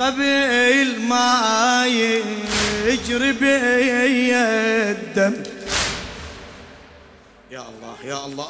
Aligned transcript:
قبل 0.00 0.98
ما 1.08 1.86
يجري 2.86 3.32
بي 3.32 4.34
الدم. 4.34 5.34
يا 7.50 7.60
الله 7.60 7.96
يا 8.04 8.26
الله. 8.26 8.48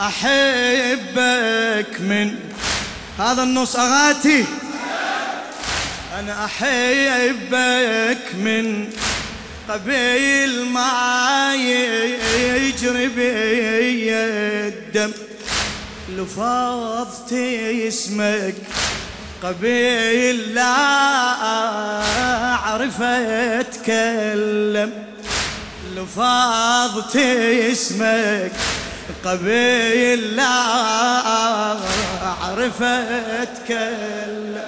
أحبك 0.00 2.00
من 2.00 2.34
هذا 3.18 3.42
النص 3.42 3.76
أغاتي. 3.76 4.44
أنا 6.18 6.44
أحبك 6.44 8.34
من 8.34 8.90
قبل 9.68 10.64
ما 10.64 11.54
يجري 11.54 13.08
بي 13.08 14.14
الدم. 14.14 15.12
لفظت 16.08 17.32
اسمك 17.88 18.54
قبل 19.42 20.54
لا 20.54 20.76
أعرف 22.52 23.02
أتكلم 23.02 24.92
لفظت 25.96 27.16
اسمك 27.16 28.52
قبل 29.24 30.36
لا 30.36 30.60
أعرف 32.22 32.82
أتكلم 32.82 34.62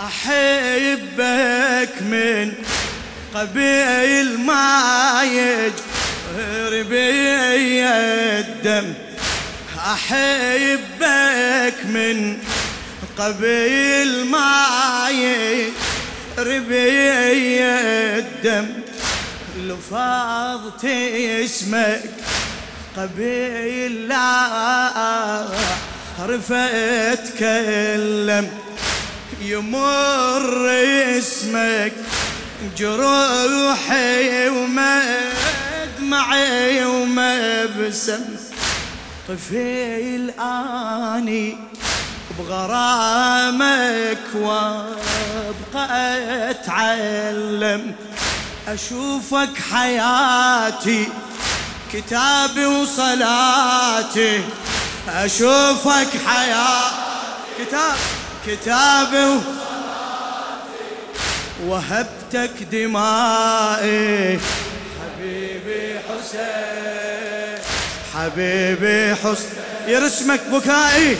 أحبك 0.00 2.02
من 2.02 2.52
قبل 3.34 4.38
ما 4.38 5.22
يجري 5.22 6.82
بي 6.82 7.84
الدم. 7.84 8.94
أحبك 9.78 11.74
من 11.84 12.38
قبل 13.18 14.24
ما 14.30 15.08
يربي 16.38 17.62
الدم 17.62 18.68
لفظت 19.58 20.84
اسمك 20.84 22.02
قبل 22.96 24.08
لا 24.08 24.26
عرف 26.18 26.52
أتكلم 27.12 28.50
يمر 29.42 30.70
اسمك 31.18 31.92
جروحي 32.78 34.48
ومدمعي 35.98 36.84
ومبسم. 36.84 38.24
طفيل 39.28 40.30
آني 40.40 41.56
بغرامك 42.42 44.18
وابقى 44.34 46.50
أتعلم. 46.50 47.94
أشوفك 48.68 49.50
حياتي 49.72 51.08
كتابي 51.92 52.66
وصلاتي. 52.66 54.42
أشوفك 55.08 56.08
حياتي 56.26 56.92
كتاب 57.58 57.96
كتابي 58.46 59.24
وصلاتي. 59.24 59.62
وهبتك 61.66 62.62
دمائي. 62.72 64.40
حبيبي 65.00 66.00
حسين 66.08 67.58
حبيبي 68.14 69.14
حسين. 69.14 69.62
يرسمك 69.86 70.40
بكائي. 70.52 71.16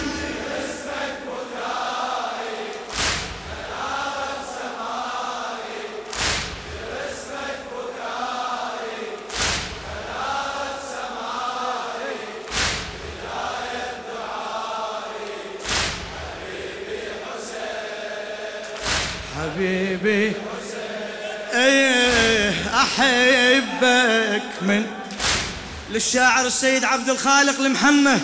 للشاعر 26.13 26.47
السيد 26.47 26.85
عبد 26.85 27.11
الخالق 27.11 27.61
المحنة 27.61 28.21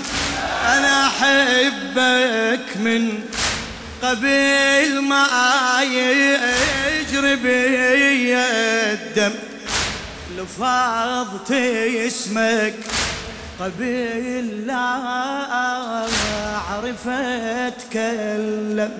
أنا 0.66 1.06
أحبك 1.06 2.76
من 2.76 3.24
قبل 4.02 5.00
ما 5.00 5.26
يجري 5.82 7.36
بي 7.36 8.36
الدم. 8.36 9.32
لفظت 10.38 11.52
اسمك 12.06 12.74
قبل 13.60 14.66
لا 14.66 14.96
اعرف 16.56 17.08
اتكلم 17.68 18.98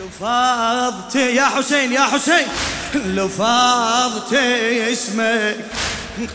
لفظت 0.00 1.16
يا 1.16 1.44
حسين 1.44 1.92
يا 1.92 2.00
حسين. 2.02 2.46
لفظت 2.94 4.32
اسمك 4.92 5.56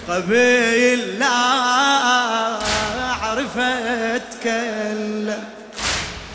قبل 0.08 1.20
لا 1.20 1.36
أعرف 3.04 3.58
أتكلم. 3.58 5.44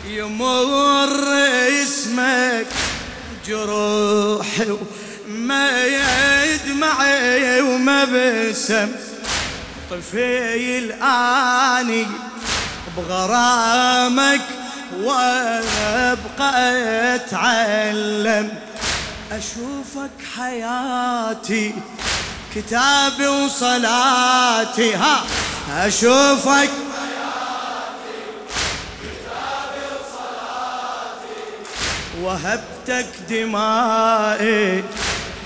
يمر 0.07 1.33
اسمك 1.83 2.67
جروحي 3.47 4.77
وما 5.29 5.85
يدمعي 6.45 7.61
وما 7.61 8.03
بسم. 8.05 8.91
طفيل 9.91 10.91
آني 11.01 12.07
بغرامك 12.97 14.41
وأبقى 15.01 16.55
أتعلم. 17.15 18.49
أشوفك 19.31 20.11
حياتي 20.37 21.73
كتابي 22.55 23.27
وصلاتي 23.27 24.93
ها 24.95 25.23
أشوفك. 25.71 26.69
وهبتك 32.21 33.07
دمائي. 33.29 34.83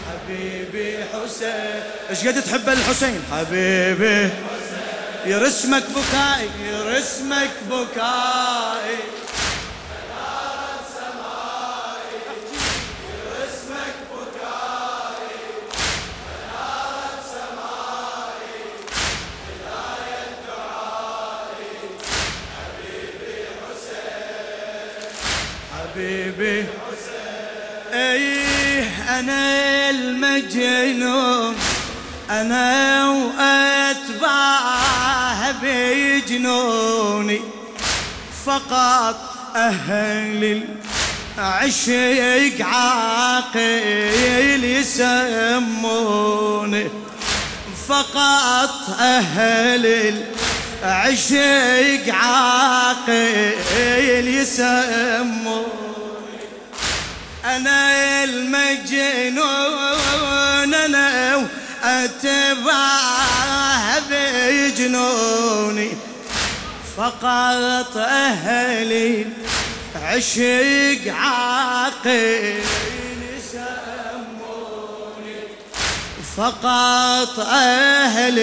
حبيبي 0.07 0.97
حسين. 1.13 1.83
إيش 2.09 2.27
قد 2.27 2.41
تحب 2.41 2.69
الحسين؟ 2.69 3.23
حبيبي. 3.31 4.29
يرسمك 5.25 5.83
بكائي 5.83 6.49
يرسمك 6.65 7.51
بكائي. 7.69 8.97
أنا 29.19 29.89
المجنون 29.89 31.55
أنا 32.29 33.09
وأتباعه 33.09 34.71
بجنوني. 35.61 37.41
فقط 38.45 39.15
أهل 39.55 40.63
العشق 41.37 42.65
عاقل 42.65 44.63
يسموني. 44.63 46.07
فقط 47.87 48.89
أهل 48.99 49.85
العشق 50.83 52.13
عاقل 52.13 53.53
يسموني. 54.27 55.86
أنا 57.55 58.23
المجنون 58.23 59.57
أنا 60.73 61.47
اتبعها 61.83 63.19
بجنوني 64.09 65.89
فقط 66.97 67.97
أهلي 67.97 69.25
عشق 69.95 71.13
عاقل 71.13 72.53
سموني 73.51 75.39
فقط 76.37 77.39
أهل 77.39 78.39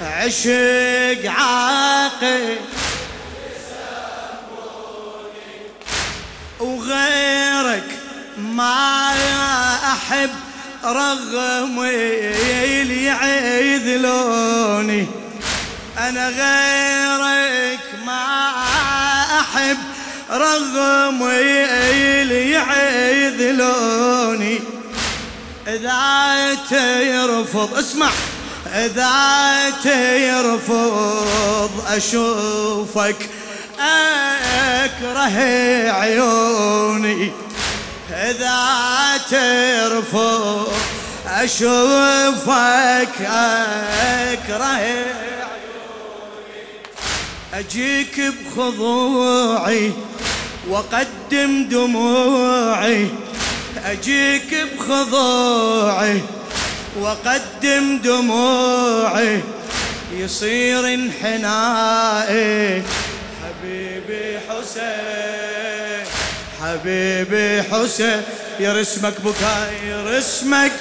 العشق 0.00 1.30
عاقل 1.30 2.56
وغيرك 6.60 7.97
ما 8.58 9.14
أحب 9.92 10.30
رغم 10.84 11.80
اللي 11.84 13.04
يعذلوني. 13.04 14.26
أنا 15.98 16.28
غيرك 16.28 17.80
ما 18.06 18.52
أحب 19.40 19.78
رغم 20.30 21.22
اللي 21.22 22.50
يعذلوني. 22.50 23.98
إذا 25.66 26.56
ترفض 26.70 27.78
اسمع 27.78 28.10
إذا 28.66 29.70
ترفض 29.84 31.70
أشوفك 31.88 33.30
أكره 33.80 35.38
عيوني. 35.92 37.32
إذا 38.10 39.20
ترفض 39.30 40.72
أشوفك 41.26 43.20
أكره 44.32 44.80
أجيك 47.54 48.20
بخضوعي 48.20 49.92
وقدم 50.68 51.68
دموعي 51.68 53.08
أجيك 53.84 54.66
بخضوعي 54.78 56.22
وقدم 57.00 57.98
دموعي 58.04 59.42
يصير 60.12 60.94
انحنائي 60.94 62.82
حبيبي 63.42 64.38
حسين. 64.48 65.67
حبيبي 66.62 67.62
حسين 67.62 68.22
يرسمك 68.60 69.20
بكاي 69.20 69.88
يرسمك 69.88 70.72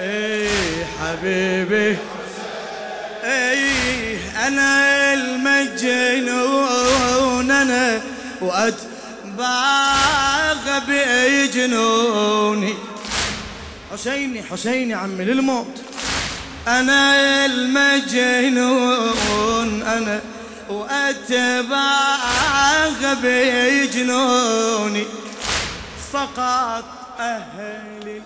إيه 0.00 0.84
حبيبي 1.00 1.96
إيه 3.24 4.18
أنا 4.46 5.14
المجنون 5.14 6.30
أنا 7.50 8.00
واتباغ 8.40 9.98
بجنوني 10.88 12.74
حسيني 13.92 14.42
حسيني 14.42 14.94
عمي 14.94 15.24
للموت. 15.24 15.82
أنا 16.68 17.46
المجنون 17.46 19.02
أنا 19.82 20.20
واتباغ 20.68 21.78
بجنوني 23.22 25.04
فقط 26.12 26.84
أهلي. 27.20 28.22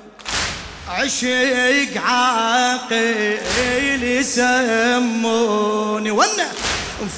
عشق 0.89 2.01
عاقل 2.05 4.03
يسموني 4.03 6.11
وأنا 6.11 6.49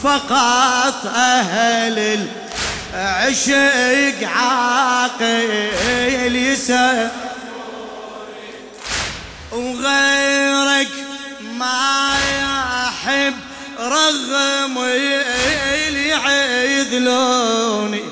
فقط 0.03 1.07
أهل 1.07 2.27
العشق 2.95 4.29
عاقل 4.29 5.51
يسموني 6.37 7.11
وغيرك 9.53 10.89
ما 11.59 12.15
يحب 12.41 13.35
رغم 13.81 14.79
اللي 14.79 16.09
يعذلوني. 16.09 18.03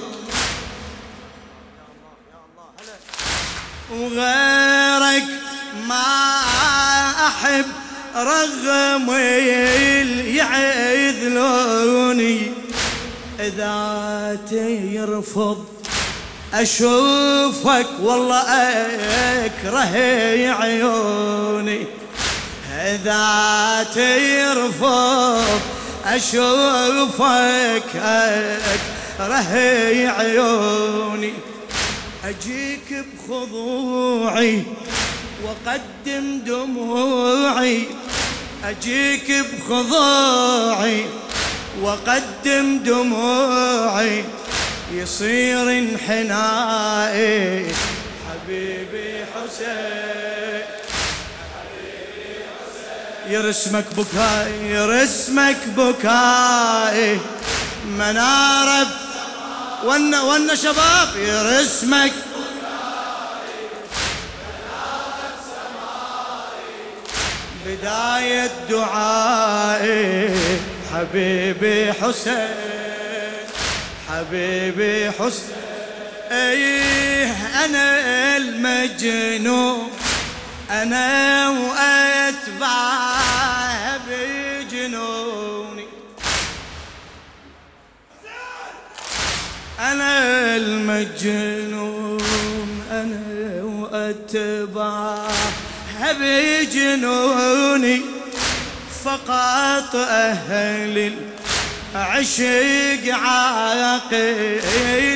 وغيرك 3.90 5.25
ما 5.88 6.40
أحب 7.26 7.67
رغم 8.17 9.11
يعذلوني. 11.32 12.51
إذا 13.42 14.38
تيرفض 14.48 15.64
أشوفك 16.54 17.86
والله 18.02 18.42
أكره 19.46 19.96
عيوني. 20.60 21.86
إذا 22.84 23.86
تيرفض 23.94 25.60
أشوفك 26.06 27.96
أكره 27.96 29.52
عيوني. 30.18 31.32
أجيك 32.24 33.04
بخضوعي 33.28 34.62
وقدم 35.44 36.38
دموعي. 36.46 37.86
أجيك 38.64 39.32
بخضوعي 39.32 41.04
وقدم 41.80 42.78
دموعي 42.78 44.24
يصير 44.92 45.70
انحنائي. 45.78 47.66
حبيبي 48.28 49.24
حسين 49.34 50.62
يرسمك 53.29 53.84
بكاي 53.96 54.70
يرسمك 54.70 55.56
بكاي 55.76 57.19
منارب 57.86 58.88
ون 59.84 60.14
ون 60.14 60.56
شباب 60.56 61.17
يرسمك. 61.17 62.12
بداية 67.67 68.50
دعائي. 68.70 70.51
حبيبي 70.93 71.93
حسين 71.93 72.49
حبيبي 74.08 75.11
حسين. 75.11 75.56
إيه 76.31 77.32
أنا 77.65 78.37
المجنون 78.37 79.91
أنا 80.70 81.49
واتبعه 81.49 82.81
بجنوني. 84.08 85.87
أنا 89.81 90.56
المجنون 90.56 92.22
أنا 92.91 93.63
واتبعه 93.63 95.32
بجنوني. 96.20 98.01
فقط 99.04 99.96
أهل 99.96 101.14
العشق 101.94 103.14
عاقل 103.14 104.60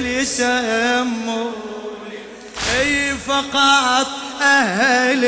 يسموني 0.06 1.54
أي 2.78 3.14
فقط 3.14 4.06
أهل 4.42 5.24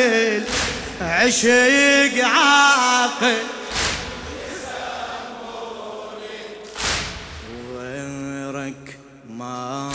العشق 1.01 2.25
عاقل 2.25 3.37
غيرك 7.79 8.99
ما 9.31 9.91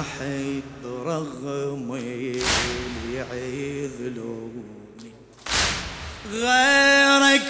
احب 0.00 0.62
رغم 0.84 1.96
يعذلوني 3.14 4.62
غيرك 6.32 7.42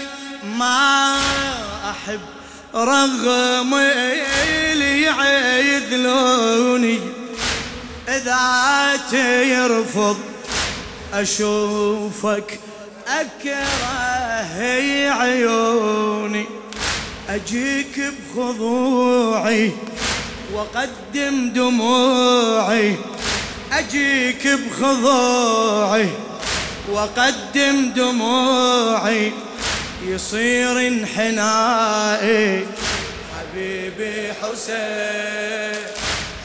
ما 0.44 1.18
أحب 1.90 2.20
رغم 2.74 3.74
اللي 3.74 5.02
يعذلوني 5.02 6.98
إذا 8.08 9.00
ترفض 9.10 10.18
أشوفك 11.14 12.60
أكره 13.08 13.92
عيوني. 15.12 16.46
أجيك 17.28 18.00
بخضوعي 18.00 19.72
وقدم 20.54 21.48
دموعي. 21.54 22.96
أجيك 23.72 24.46
بخضوعي 24.46 26.08
وقدم 26.92 27.92
دموعي. 27.96 29.32
يصير 30.06 30.88
انحنائي. 30.88 32.66
حبيبي 33.38 34.32
حسين 34.42 35.76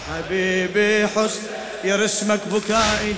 حبيبي 0.09 1.07
حسن 1.07 1.41
يرسمك 1.83 2.39
بكائي. 2.51 3.15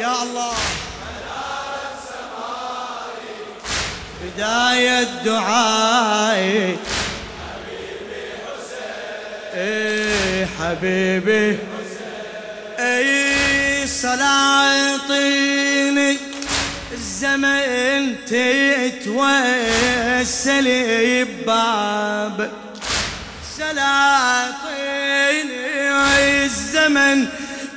يا 0.00 0.22
الله 0.22 0.54
بداية 4.22 5.02
دعائي. 5.24 6.76
حبيبي 7.40 8.24
حسين. 8.46 9.54
إيه 9.54 10.48
حبيبي 10.60 11.58
اي 14.06 14.12
سلاطيني 15.06 16.18
الزمن 16.92 18.16
تتوسل 18.96 19.66
ببابك 21.24 22.50
سلاطيني 23.58 24.46
الزمن 26.44 27.18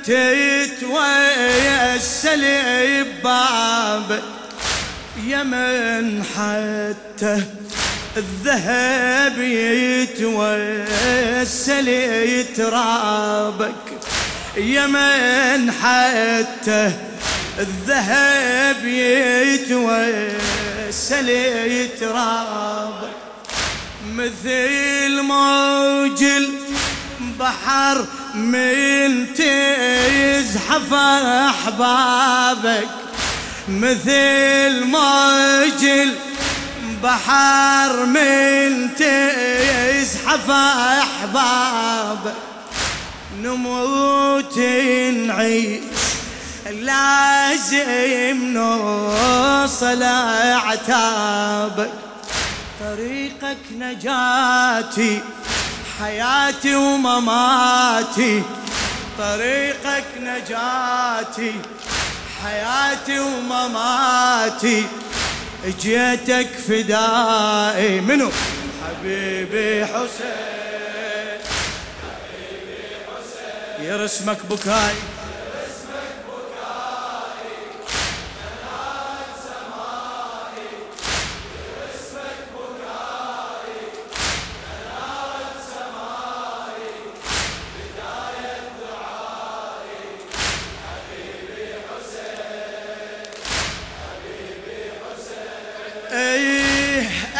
تتوسل 0.04 1.42
ببابك 3.22 4.22
يمن 5.26 6.06
حتى 6.24 7.34
الذهب 8.16 9.38
يتوسل 10.08 10.78
يترابك 12.28 13.74
يمن 14.56 15.72
حتى 15.72 16.92
الذهب 17.58 18.84
يتوسل 20.04 21.28
يترابك 21.68 23.10
مثل 24.06 25.22
موج 25.22 26.24
البحر 27.20 28.06
من 28.34 29.26
تزحف 29.34 30.92
احبابك 31.48 32.88
مثل 33.68 34.84
موج 34.84 35.84
البحر 37.04 38.04
من 38.04 38.88
تزحف 38.94 40.50
احبابك 40.50 42.49
نموت 43.42 44.58
نعيش. 45.26 45.80
لازم 46.70 48.38
نوصل 48.54 50.02
عتابك 50.66 51.90
طريقك 52.80 53.56
نجاتي 53.78 55.20
حياتي 56.00 56.74
ومماتي. 56.74 58.42
طريقك 59.18 60.04
نجاتي 60.20 61.52
حياتي 62.42 63.18
ومماتي. 63.18 64.84
جيتك 65.80 66.48
فدائي. 66.68 68.00
منو؟ 68.00 68.30
حبيبي 68.82 69.86
حسين. 69.86 70.69
حسين 73.90 74.00
يرسمك 74.00 74.38
بكاي. 74.50 74.94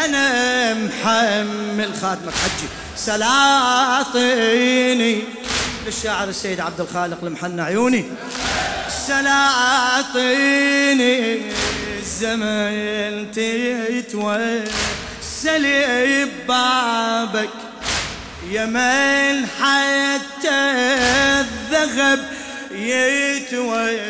أنا 0.04 0.74
محمل 0.74 1.94
خاتمك 1.94 2.34
حجي. 2.34 2.68
سلاطيني. 2.96 4.20
للشاعر 5.86 6.28
السيد 6.28 6.60
عبد 6.60 6.80
الخالق 6.80 7.24
المحنى 7.24 7.62
عيوني. 7.62 8.04
سلاطيني 9.06 10.30
الزمن 11.98 13.30
تتوسل 13.32 14.64
ببابك 16.46 17.50
يمن 18.50 19.46
حتى 19.46 20.60
الذهب 21.40 22.20
يتوسل 22.72 24.04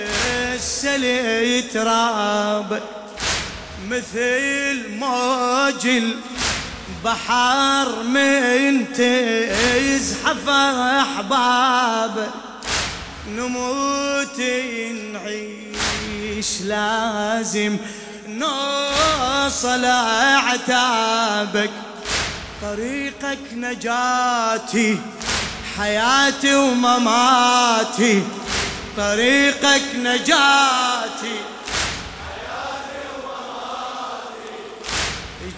يترابك 1.45 2.83
مثل 3.89 4.89
موج 4.99 5.87
البحر 7.05 8.03
من 8.03 8.93
تزحف 8.93 10.49
احبابك 10.49 12.31
نموت 13.29 14.41
نعيش 15.13 16.61
لازم 16.61 17.77
نوصل 18.29 19.85
عتابك. 20.47 21.71
طريقك 22.63 23.39
نجاتي 23.55 24.99
حياتي 25.79 26.55
ومماتي. 26.55 28.23
طريقك 28.97 29.83
نجاتي. 29.97 31.20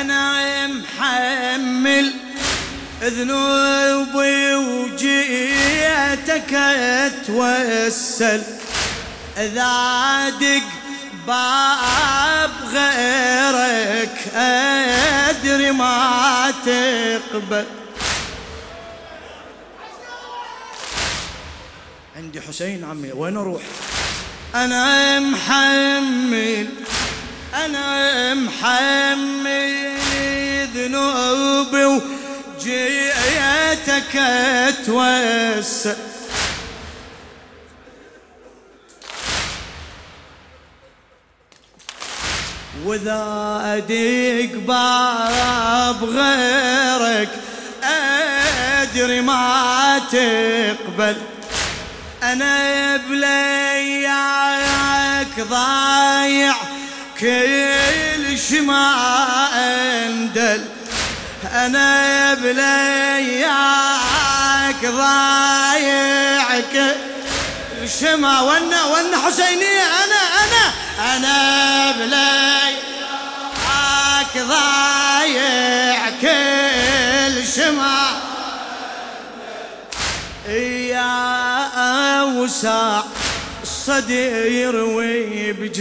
أنا 0.00 0.66
محمل 0.66 2.12
ذنوبي 3.02 4.54
وجيتك 4.54 6.54
أتوسل. 6.54 8.42
إذا 9.36 10.28
دق 10.28 10.62
باب 11.26 12.50
غيرك 12.72 14.34
أدري 14.34 15.70
ما 15.70 16.52
تقبل. 16.66 17.64
عندي 22.16 22.40
حسين 22.40 22.84
عمي 22.84 23.12
وين 23.12 23.36
أروح؟ 23.36 23.62
أنا 24.54 25.20
محمل 25.20 26.68
أنا 27.54 28.34
محمل 28.34 29.96
ذنوبي 30.74 31.84
وجيتك 32.56 34.16
أتوسل 34.68 35.96
وإذا 42.84 43.60
ادق 43.64 44.52
باب 44.58 46.04
غيرك 46.04 47.30
أدري 47.82 49.20
ما 49.20 50.00
تقبل. 50.10 51.16
أنا 52.22 52.96
بلياك 52.96 54.16
ضايع 55.40 56.54
كل 57.20 58.38
شما 58.38 58.94
اندل. 59.54 60.64
أنا 61.52 62.34
بلياك 62.34 63.46
ضايع 64.84 66.60
كل 66.72 67.88
شما 68.00 68.40
وأنا 68.40 68.84
وأنا 68.84 69.18
حسينيه 69.18 69.82
أنا 70.04 70.20
أنا 70.44 70.72
أنا 71.16 71.92
بلياك 71.92 72.76
ضايع 74.48 76.10
كل 76.20 77.46
شما 77.56 78.20
يا 80.48 81.16
أوسع 83.86 83.98
الصدير 83.98 84.74
وبجالك 84.84 85.76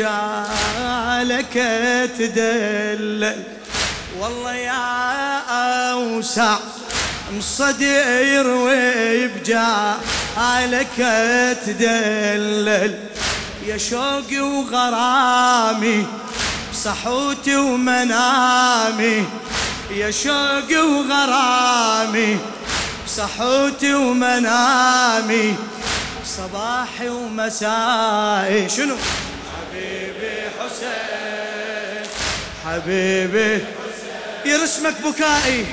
تدلل. 2.19 3.43
والله 4.19 4.53
يا 4.53 5.41
أوسع 5.91 6.57
الصدير 7.37 8.47
وبجالك 8.47 9.87
تدلل. 11.65 12.93
يا 13.65 13.77
شوقي 13.77 14.39
وغرامي 14.39 16.05
صحوتي 16.73 17.55
ومنامي. 17.55 19.25
يا 19.91 20.11
شوقي 20.11 20.77
وغرامي 20.77 22.37
صحوتي 23.17 23.93
ومنامي. 23.93 25.55
صباحي 26.37 27.09
ومسائي. 27.09 28.69
شنو؟ 28.69 28.95
حبيبي 29.51 30.35
حسين. 30.59 32.03
حبيبي 32.65 33.63
يرسمك 34.45 34.95
بكائي. 35.01 35.65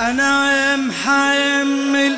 أنا 0.00 0.76
محمل 0.76 2.16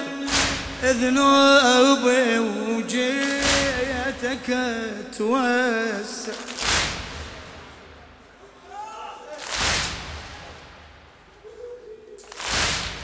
ذنوبي 0.85 2.38
وجيتك 2.68 4.49
توسع. 5.18 6.33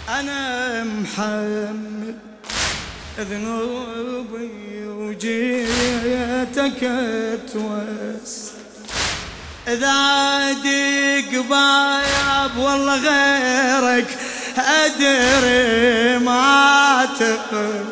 أنا 0.08 0.84
محمل 0.84 2.14
ذنوبي 3.18 4.86
وجيتك 4.86 6.80
توسع. 7.52 8.39
إذا 9.72 10.52
دق 10.52 11.40
باب 11.50 12.56
والله 12.56 12.96
غيرك 12.96 14.18
أدري 14.58 16.18
ما 16.18 17.08
تقل 17.18 17.84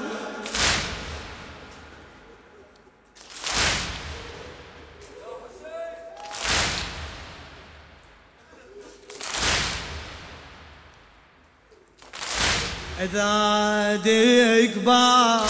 إذا 13.00 13.96
دق 13.96 14.82
باب 14.82 15.46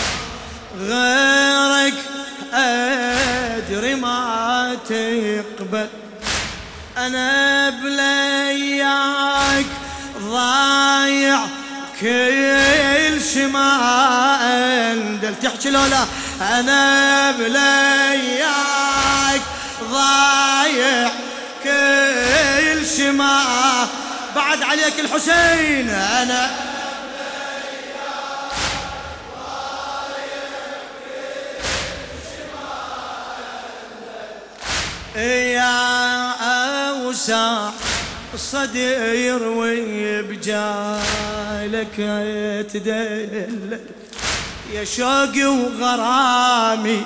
غيرك 0.81 1.95
أدري 2.53 3.95
ما 3.95 4.77
تقبل. 4.88 6.08
أنا 7.09 7.71
بلياك 7.71 9.66
ضايع 10.21 11.40
كل 12.01 13.21
شما 13.35 13.71
اندل 14.92 15.35
تحكي 15.42 15.71
لولا 15.71 16.05
أنا 16.40 17.31
بلياك 17.31 18.51
ضايع 19.90 21.11
كل 21.64 22.87
شما 22.97 23.44
بعد 24.37 24.62
عليك 24.62 25.01
الحسين 25.01 25.90
أنا 25.90 26.51
أوسع 37.29 37.71
الصدير 38.35 39.43
ويبجالك 39.43 40.99
يتدلل 41.99 43.81
يا 44.73 44.85
شوقي 44.85 45.45
وغرامي 45.45 47.03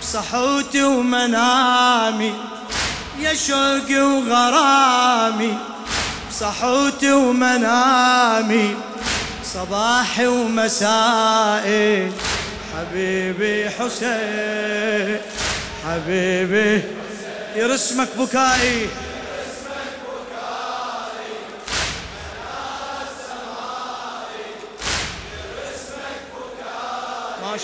بصحوتي 0.00 0.82
ومنامي. 0.82 2.34
يا 3.20 3.34
شوقي 3.34 4.00
وغرامي 4.00 5.58
بصحوتي 6.30 7.12
ومنامي. 7.12 8.76
صباحي 9.44 10.26
ومسائي 10.26 12.12
حبيبي 12.74 13.70
حسين 13.70 15.20
حبيبي. 15.86 16.82
يرسمك 17.56 18.08
بكائي. 18.18 18.88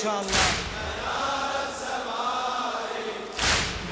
شاء 0.03 0.21
الله. 0.21 0.39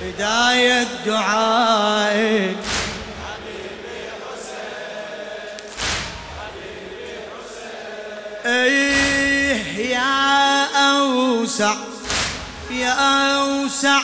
بداية 0.02 0.86
دعائي 1.06 2.56
إيه 8.46 9.90
يا 9.90 10.64
أوسع 10.90 11.74
يا 12.70 12.92
أوسع 13.38 14.00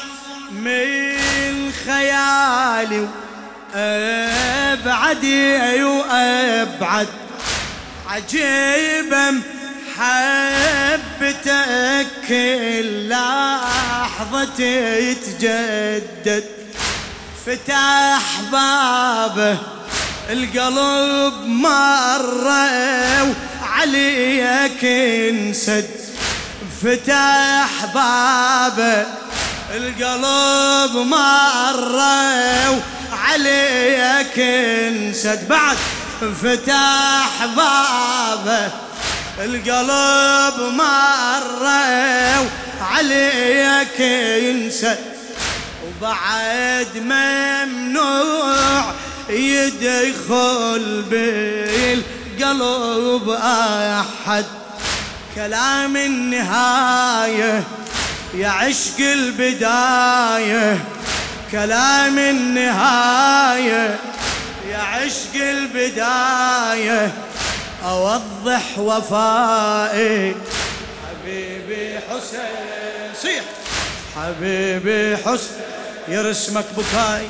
من 0.50 1.72
خيالي. 1.86 3.08
أبعد 3.74 5.24
وابعد 5.84 7.08
عجيبا 8.08 9.42
حبتك 11.20 12.06
كل 12.28 13.08
لحظة 13.08 14.44
تتجدد 15.12 16.44
فتح 17.46 18.40
بابه 18.52 19.58
القلب 20.30 21.46
مرة 21.46 22.68
وعليك 23.62 24.84
انسد. 24.84 25.90
فتح 26.82 27.84
بابه 27.94 29.06
القلب 29.74 30.96
مرة 30.96 32.70
وعليك 33.12 34.38
انسد. 34.38 35.48
بعد 35.48 35.76
فتح 36.42 37.46
بابه 37.56 38.87
القلب 39.40 40.74
مرة 40.74 42.40
وعليك 42.80 44.00
ينسى. 44.42 44.96
وبعد 45.86 46.88
ممنوع 46.96 48.84
يدخل 49.30 51.04
بالقلب 51.10 53.30
أحد. 53.30 54.44
كلام 55.34 55.96
النهاية 55.96 57.64
يا 58.34 58.48
عشق 58.48 59.00
البداية 59.00 60.84
كلام 61.52 62.18
النهاية 62.18 63.98
يا 64.70 64.78
عشق 64.78 65.34
البداية 65.34 67.12
أوضح 67.88 68.78
وفائي. 68.78 70.34
حبيبي 71.08 71.98
حسين 72.08 73.14
صيح. 73.22 73.44
حبيبي 74.16 75.16
حسين 75.16 75.60
يرسمك 76.08 76.64
بكاي. 76.76 77.26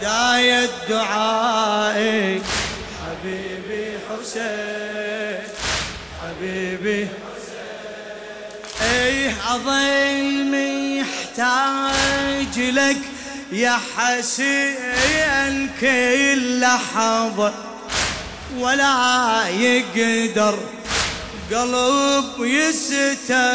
بداية 0.00 0.70
دعائي. 0.88 2.42
حبيبي 3.00 3.98
حسين 4.08 5.42
حبيبي 6.22 7.08
اظل 9.54 10.46
محتاج 10.52 12.54
لك 12.58 12.96
يا 13.52 13.80
حسين 13.96 15.70
كل 15.80 16.60
لحظة 16.60 17.52
ولا 18.58 19.48
يقدر 19.48 20.58
قلب 21.52 22.34
يستغني 22.38 23.46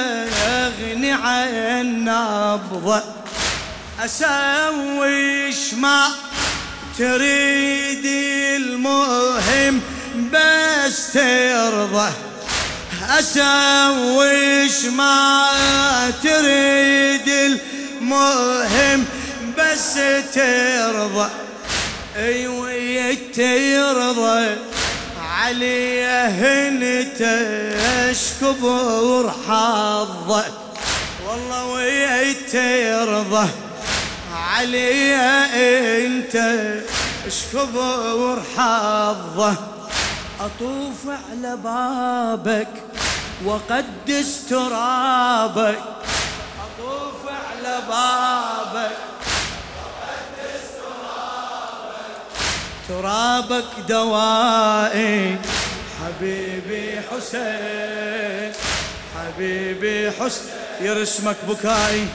عن 1.12 2.04
نبضة. 2.04 3.04
أسويش 4.00 5.74
ما 5.74 6.08
تريد 6.98 8.06
المهم 8.62 9.82
بس 10.34 11.14
ترضى. 11.14 12.12
أسويش 13.10 14.86
ما 14.86 15.45
المهم 18.16 19.06
بس 19.58 19.94
ترضى. 20.34 21.30
أيوه 22.16 23.18
ترضى. 23.36 24.56
عليه 25.22 26.06
انت 26.68 27.22
اشكبر 28.10 29.34
حظه 29.48 30.46
والله 31.28 31.66
ويت 31.66 32.50
ترضى. 32.52 33.48
علي 34.34 35.16
انت 35.16 36.36
اشكبر 37.28 38.44
حظه 38.58 39.56
أطوف 40.40 41.08
على 41.08 41.58
بابك 41.64 42.68
وقدس 43.46 44.48
ترابك. 44.50 45.80
اطوف 46.86 47.26
على 47.30 47.82
بابك. 47.90 48.98
ترابك 52.90 53.72
دوائي. 53.88 55.38
حبيبي 56.02 57.02
حسين. 57.12 58.54
حبيبي 59.16 60.12
حسين. 60.12 60.50
يرسمك 60.82 61.36
بكائي. 61.48 62.08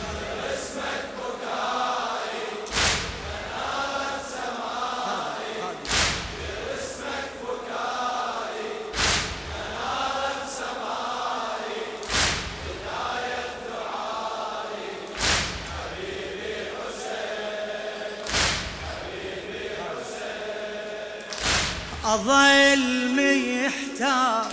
أظل 22.14 22.82
محتاج 23.14 24.52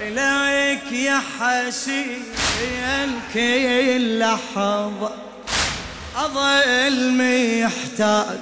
إليك 0.00 0.92
يا 0.92 1.20
حسين 1.38 3.20
كل 3.34 4.18
لحظة. 4.18 5.12
أظل 6.16 6.96
محتاج 7.12 8.38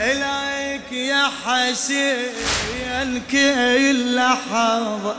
إليك 0.00 0.92
يا 0.92 1.30
حسين 1.44 3.22
كل 3.30 4.14
لحظة. 4.14 5.16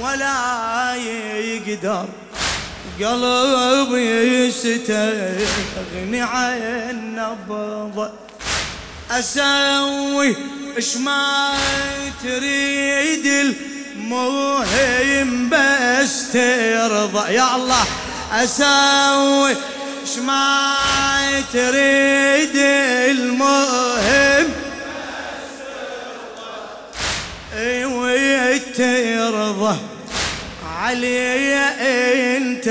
ولا 0.00 0.94
يقدر 0.94 2.08
قلبي 3.00 4.46
يستغني 4.46 6.20
عن 6.20 7.14
نبضه 7.16 8.10
أسوي 9.10 10.36
اش 10.78 10.96
ما 10.96 11.58
تريد 12.22 13.26
المهم 13.96 15.50
بس 15.50 16.32
ترضى. 16.32 17.32
يا 17.34 17.56
الله 17.56 17.84
أسوي 18.32 19.52
اش 20.02 20.18
ما 20.18 20.74
تريد 21.52 22.56
المهم 23.16 24.48
أيوه 27.56 28.56
ترضى. 28.58 29.76
علي 30.78 31.54
أنت 32.36 32.68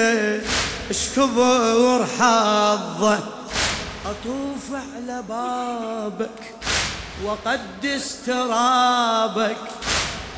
اشكبر 0.90 2.06
حظه 2.20 3.20
أطوف 4.06 4.72
على 4.72 5.24
بابك. 5.30 6.57
وقدس 7.24 8.18
ترابك 8.26 9.58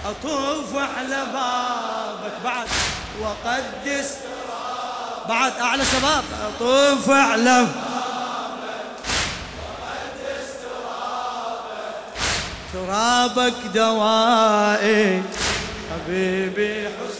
أطوف 0.05 0.75
على 0.75 1.25
بابك. 1.33 2.33
بعد 2.43 2.67
وقدس 3.21 4.09
بعد 5.29 5.53
أعلى 5.61 5.83
شباب 5.85 6.23
أطوف 6.47 7.09
على 7.09 7.67
ترابك. 12.73 13.53
دوائي 13.73 15.23
حبيبي 15.91 16.87
حسين 16.87 17.18